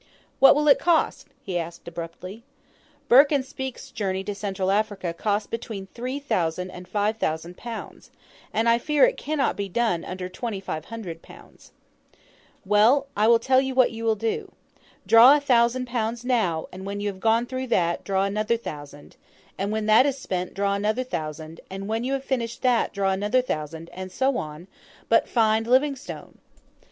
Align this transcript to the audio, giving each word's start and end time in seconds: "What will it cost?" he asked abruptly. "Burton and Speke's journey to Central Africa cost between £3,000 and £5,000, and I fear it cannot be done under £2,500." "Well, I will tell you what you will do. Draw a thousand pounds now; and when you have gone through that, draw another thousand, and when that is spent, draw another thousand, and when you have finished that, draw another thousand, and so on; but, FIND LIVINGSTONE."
"What 0.39 0.55
will 0.55 0.67
it 0.67 0.79
cost?" 0.79 1.27
he 1.43 1.59
asked 1.59 1.87
abruptly. 1.87 2.41
"Burton 3.07 3.35
and 3.35 3.45
Speke's 3.45 3.91
journey 3.91 4.23
to 4.23 4.33
Central 4.33 4.71
Africa 4.71 5.13
cost 5.13 5.51
between 5.51 5.85
£3,000 5.93 6.71
and 6.73 6.91
£5,000, 6.91 8.09
and 8.51 8.67
I 8.67 8.79
fear 8.79 9.05
it 9.05 9.15
cannot 9.15 9.55
be 9.55 9.69
done 9.69 10.03
under 10.03 10.27
£2,500." 10.27 11.69
"Well, 12.65 13.05
I 13.15 13.27
will 13.27 13.37
tell 13.37 13.61
you 13.61 13.75
what 13.75 13.91
you 13.91 14.03
will 14.03 14.15
do. 14.15 14.51
Draw 15.05 15.37
a 15.37 15.39
thousand 15.39 15.85
pounds 15.85 16.25
now; 16.25 16.65
and 16.71 16.83
when 16.83 16.99
you 16.99 17.07
have 17.07 17.19
gone 17.19 17.45
through 17.45 17.67
that, 17.67 18.03
draw 18.03 18.23
another 18.25 18.57
thousand, 18.57 19.17
and 19.55 19.71
when 19.71 19.85
that 19.85 20.07
is 20.07 20.17
spent, 20.17 20.55
draw 20.55 20.73
another 20.73 21.03
thousand, 21.03 21.61
and 21.69 21.87
when 21.87 22.03
you 22.03 22.13
have 22.13 22.23
finished 22.25 22.63
that, 22.63 22.91
draw 22.91 23.11
another 23.11 23.43
thousand, 23.43 23.91
and 23.93 24.11
so 24.11 24.35
on; 24.39 24.67
but, 25.09 25.29
FIND 25.29 25.67
LIVINGSTONE." 25.67 26.39